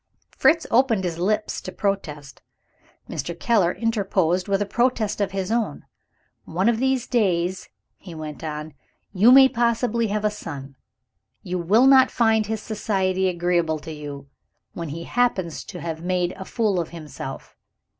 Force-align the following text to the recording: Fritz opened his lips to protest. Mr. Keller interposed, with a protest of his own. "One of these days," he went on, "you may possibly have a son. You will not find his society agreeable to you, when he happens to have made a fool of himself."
Fritz 0.31 0.65
opened 0.71 1.03
his 1.03 1.19
lips 1.19 1.61
to 1.61 1.71
protest. 1.71 2.41
Mr. 3.07 3.39
Keller 3.39 3.71
interposed, 3.71 4.47
with 4.47 4.59
a 4.59 4.65
protest 4.65 5.21
of 5.21 5.29
his 5.29 5.51
own. 5.51 5.85
"One 6.45 6.67
of 6.67 6.79
these 6.79 7.05
days," 7.05 7.69
he 7.97 8.15
went 8.15 8.43
on, 8.43 8.73
"you 9.13 9.31
may 9.31 9.47
possibly 9.47 10.07
have 10.07 10.25
a 10.25 10.31
son. 10.31 10.73
You 11.43 11.59
will 11.59 11.85
not 11.85 12.09
find 12.09 12.47
his 12.47 12.63
society 12.63 13.27
agreeable 13.29 13.77
to 13.77 13.91
you, 13.91 14.27
when 14.73 14.89
he 14.89 15.03
happens 15.03 15.63
to 15.65 15.79
have 15.81 16.01
made 16.01 16.31
a 16.31 16.45
fool 16.45 16.79
of 16.79 16.89
himself." 16.89 17.55